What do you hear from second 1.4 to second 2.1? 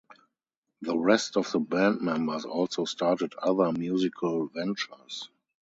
the band